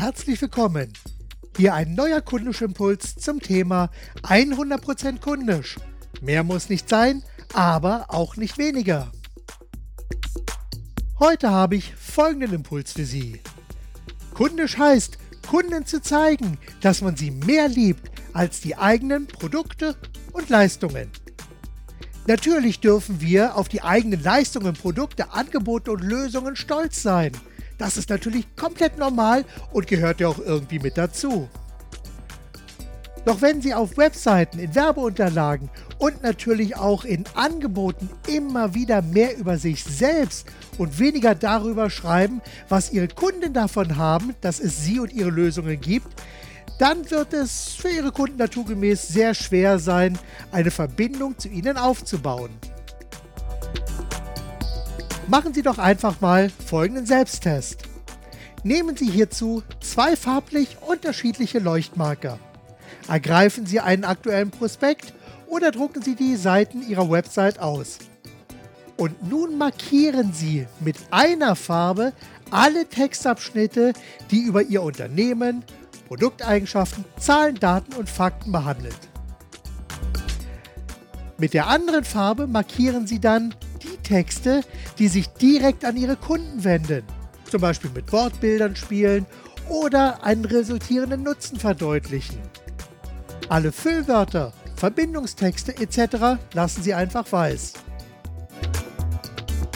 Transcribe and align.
herzlich 0.00 0.40
willkommen. 0.40 0.94
Hier 1.58 1.74
ein 1.74 1.94
neuer 1.94 2.22
Kundischimpuls 2.22 3.16
zum 3.16 3.38
Thema 3.38 3.90
100% 4.22 5.20
kundisch. 5.20 5.76
Mehr 6.22 6.42
muss 6.42 6.70
nicht 6.70 6.88
sein, 6.88 7.22
aber 7.52 8.06
auch 8.08 8.36
nicht 8.36 8.56
weniger. 8.56 9.12
Heute 11.18 11.50
habe 11.50 11.76
ich 11.76 11.94
folgenden 11.94 12.54
Impuls 12.54 12.92
für 12.92 13.04
Sie. 13.04 13.42
Kundisch 14.32 14.78
heißt, 14.78 15.18
Kunden 15.46 15.84
zu 15.84 16.00
zeigen, 16.00 16.56
dass 16.80 17.02
man 17.02 17.16
sie 17.16 17.30
mehr 17.30 17.68
liebt 17.68 18.10
als 18.32 18.62
die 18.62 18.78
eigenen 18.78 19.26
Produkte 19.26 19.96
und 20.32 20.48
Leistungen. 20.48 21.10
Natürlich 22.26 22.80
dürfen 22.80 23.20
wir 23.20 23.54
auf 23.54 23.68
die 23.68 23.82
eigenen 23.82 24.22
Leistungen, 24.22 24.72
Produkte, 24.72 25.30
Angebote 25.32 25.92
und 25.92 26.02
Lösungen 26.02 26.56
stolz 26.56 27.02
sein. 27.02 27.32
Das 27.80 27.96
ist 27.96 28.10
natürlich 28.10 28.44
komplett 28.56 28.98
normal 28.98 29.46
und 29.72 29.86
gehört 29.86 30.20
ja 30.20 30.28
auch 30.28 30.38
irgendwie 30.38 30.78
mit 30.78 30.98
dazu. 30.98 31.48
Doch 33.24 33.40
wenn 33.40 33.62
Sie 33.62 33.72
auf 33.72 33.96
Webseiten, 33.96 34.58
in 34.58 34.74
Werbeunterlagen 34.74 35.70
und 35.98 36.22
natürlich 36.22 36.76
auch 36.76 37.04
in 37.06 37.24
Angeboten 37.34 38.10
immer 38.28 38.74
wieder 38.74 39.00
mehr 39.00 39.34
über 39.38 39.56
sich 39.56 39.82
selbst 39.82 40.46
und 40.76 40.98
weniger 40.98 41.34
darüber 41.34 41.88
schreiben, 41.88 42.42
was 42.68 42.92
Ihre 42.92 43.08
Kunden 43.08 43.54
davon 43.54 43.96
haben, 43.96 44.34
dass 44.42 44.60
es 44.60 44.84
Sie 44.84 45.00
und 45.00 45.14
Ihre 45.14 45.30
Lösungen 45.30 45.80
gibt, 45.80 46.20
dann 46.78 47.10
wird 47.10 47.32
es 47.32 47.72
für 47.72 47.88
Ihre 47.88 48.12
Kunden 48.12 48.36
naturgemäß 48.36 49.08
sehr 49.08 49.32
schwer 49.32 49.78
sein, 49.78 50.18
eine 50.52 50.70
Verbindung 50.70 51.38
zu 51.38 51.48
Ihnen 51.48 51.78
aufzubauen. 51.78 52.50
Machen 55.30 55.54
Sie 55.54 55.62
doch 55.62 55.78
einfach 55.78 56.20
mal 56.20 56.50
folgenden 56.50 57.06
Selbsttest. 57.06 57.84
Nehmen 58.64 58.96
Sie 58.96 59.08
hierzu 59.08 59.62
zwei 59.78 60.16
farblich 60.16 60.78
unterschiedliche 60.84 61.60
Leuchtmarker. 61.60 62.40
Ergreifen 63.06 63.64
Sie 63.64 63.78
einen 63.78 64.02
aktuellen 64.02 64.50
Prospekt 64.50 65.14
oder 65.46 65.70
drucken 65.70 66.02
Sie 66.02 66.16
die 66.16 66.34
Seiten 66.34 66.82
Ihrer 66.82 67.08
Website 67.08 67.60
aus. 67.60 68.00
Und 68.96 69.30
nun 69.30 69.56
markieren 69.56 70.32
Sie 70.32 70.66
mit 70.80 70.96
einer 71.12 71.54
Farbe 71.54 72.12
alle 72.50 72.86
Textabschnitte, 72.86 73.92
die 74.32 74.40
über 74.40 74.64
Ihr 74.64 74.82
Unternehmen, 74.82 75.62
Produkteigenschaften, 76.08 77.04
Zahlen, 77.20 77.54
Daten 77.54 77.94
und 77.94 78.10
Fakten 78.10 78.50
behandelt. 78.50 78.98
Mit 81.38 81.54
der 81.54 81.68
anderen 81.68 82.02
Farbe 82.02 82.48
markieren 82.48 83.06
Sie 83.06 83.20
dann 83.20 83.54
die 83.82 83.96
Texte, 84.02 84.62
die 84.98 85.08
sich 85.08 85.28
direkt 85.28 85.84
an 85.84 85.96
Ihre 85.96 86.16
Kunden 86.16 86.64
wenden, 86.64 87.02
zum 87.50 87.60
Beispiel 87.60 87.90
mit 87.94 88.12
Wortbildern 88.12 88.76
spielen 88.76 89.26
oder 89.68 90.24
einen 90.24 90.44
resultierenden 90.44 91.22
Nutzen 91.22 91.58
verdeutlichen. 91.58 92.38
Alle 93.48 93.72
Füllwörter, 93.72 94.52
Verbindungstexte 94.76 95.76
etc. 95.76 96.40
lassen 96.52 96.82
Sie 96.82 96.94
einfach 96.94 97.30
weiß. 97.30 97.74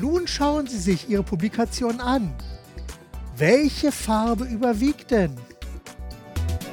Nun 0.00 0.26
schauen 0.26 0.66
Sie 0.66 0.78
sich 0.78 1.08
Ihre 1.08 1.22
Publikation 1.22 2.00
an. 2.00 2.34
Welche 3.36 3.92
Farbe 3.92 4.44
überwiegt 4.44 5.10
denn? 5.10 5.36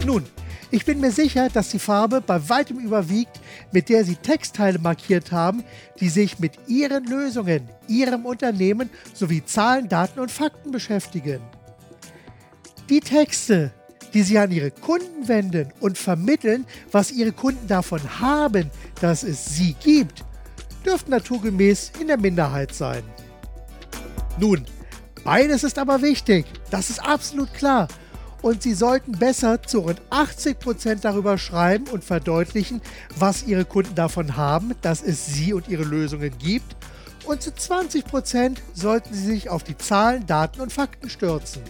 Nun, 0.06 0.26
ich 0.72 0.86
bin 0.86 1.00
mir 1.00 1.12
sicher, 1.12 1.50
dass 1.50 1.70
die 1.70 1.80
Farbe 1.80 2.22
bei 2.22 2.50
weitem 2.50 2.80
überwiegt, 2.80 3.40
mit 3.72 3.90
der 3.90 4.04
Sie 4.04 4.16
Textteile 4.16 4.80
markiert 4.80 5.32
haben, 5.32 5.64
die 6.00 6.10
sich 6.10 6.40
mit 6.40 6.54
Ihren 6.68 7.06
Lösungen, 7.06 7.70
Ihrem 7.88 8.26
Unternehmen 8.26 8.90
sowie 9.14 9.44
Zahlen, 9.46 9.90
Daten 9.90 10.20
und 10.20 10.32
Fakten 10.32 10.72
beschäftigen. 10.72 11.42
Die 12.90 13.00
Texte, 13.00 13.72
die 14.14 14.22
sich 14.22 14.40
an 14.40 14.52
ihre 14.52 14.72
Kunden 14.72 15.28
wenden 15.28 15.74
und 15.82 15.98
vermitteln, 15.98 16.66
was 16.92 17.12
ihre 17.12 17.32
Kunden 17.32 17.68
davon 17.68 18.02
haben, 18.20 18.72
dass 19.02 19.24
es 19.24 19.58
sie 19.58 19.76
gibt, 19.84 20.24
dürften 20.86 21.12
naturgemäß 21.12 21.92
in 22.00 22.08
der 22.08 22.18
Minderheit 22.18 22.74
sein. 22.74 23.04
Nun, 24.40 24.64
beides 25.24 25.64
ist 25.64 25.78
aber 25.78 26.02
wichtig, 26.02 26.46
das 26.70 26.90
ist 26.90 27.00
absolut 27.00 27.54
klar. 27.54 27.88
Und 28.46 28.62
Sie 28.62 28.76
sollten 28.76 29.14
besser 29.14 29.64
zu 29.64 29.80
rund 29.80 30.00
80% 30.12 31.02
darüber 31.02 31.40
schreiben 31.40 31.88
und 31.88 32.04
verdeutlichen, 32.04 32.80
was 33.18 33.48
Ihre 33.48 33.66
Kunden 33.66 33.96
davon 33.96 34.38
haben, 34.38 34.76
dass 34.84 35.02
es 35.02 35.26
Sie 35.26 35.52
und 35.52 35.68
Ihre 35.68 35.84
Lösungen 35.84 36.32
gibt. 36.38 36.76
Und 37.26 37.42
zu 37.42 37.50
20% 37.50 38.58
sollten 38.76 39.16
Sie 39.16 39.26
sich 39.26 39.50
auf 39.50 39.64
die 39.64 39.76
Zahlen, 39.76 40.28
Daten 40.28 40.62
und 40.62 40.72
Fakten 40.72 41.10
stürzen. 41.10 41.64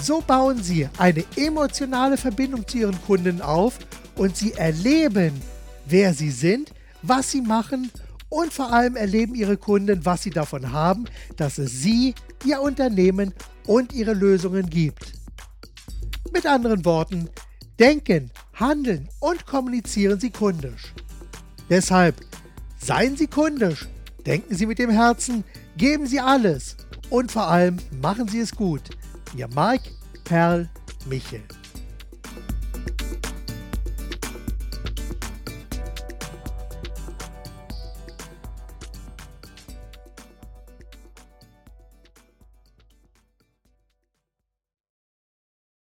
So 0.00 0.22
bauen 0.22 0.62
Sie 0.62 0.88
eine 0.96 1.26
emotionale 1.36 2.16
Verbindung 2.16 2.66
zu 2.66 2.78
Ihren 2.78 3.02
Kunden 3.02 3.42
auf 3.42 3.78
und 4.16 4.34
Sie 4.34 4.54
erleben, 4.54 5.42
wer 5.84 6.14
Sie 6.14 6.30
sind, 6.30 6.72
was 7.02 7.30
Sie 7.30 7.42
machen 7.42 7.90
vor 8.52 8.72
allem 8.72 8.96
erleben 8.96 9.36
Ihre 9.36 9.56
Kunden, 9.56 10.04
was 10.04 10.24
Sie 10.24 10.30
davon 10.30 10.72
haben, 10.72 11.04
dass 11.36 11.58
es 11.58 11.82
Sie, 11.82 12.14
Ihr 12.44 12.60
Unternehmen 12.60 13.32
und 13.66 13.92
Ihre 13.92 14.12
Lösungen 14.12 14.68
gibt. 14.68 15.12
Mit 16.32 16.44
anderen 16.44 16.84
Worten, 16.84 17.28
denken, 17.78 18.32
handeln 18.54 19.08
und 19.20 19.46
kommunizieren 19.46 20.18
Sie 20.18 20.30
kundisch. 20.30 20.94
Deshalb 21.70 22.16
seien 22.76 23.16
Sie 23.16 23.28
kundisch, 23.28 23.86
denken 24.26 24.54
Sie 24.54 24.66
mit 24.66 24.80
dem 24.80 24.90
Herzen, 24.90 25.44
geben 25.76 26.06
Sie 26.06 26.18
alles 26.18 26.76
und 27.10 27.30
vor 27.30 27.46
allem 27.46 27.76
machen 28.02 28.26
Sie 28.26 28.40
es 28.40 28.54
gut. 28.54 28.82
Ihr 29.36 29.48
Mike 29.48 29.90
Perl 30.24 30.68
Michel. 31.06 31.42